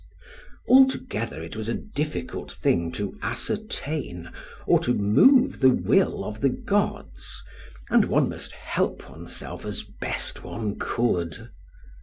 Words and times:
Altogether 0.67 1.43
it 1.43 1.55
was 1.55 1.69
a 1.69 1.75
difficult 1.75 2.51
thing 2.51 2.91
to 2.93 3.15
ascertain 3.21 4.31
or 4.65 4.79
to 4.79 4.95
move 4.95 5.59
the 5.59 5.69
will 5.69 6.23
of 6.25 6.41
the 6.41 6.49
gods, 6.49 7.43
and 7.87 8.05
one 8.05 8.27
must 8.29 8.53
help 8.53 9.11
oneself 9.11 9.63
as 9.63 9.83
best 9.83 10.43
one 10.43 10.75
could. 10.79 11.51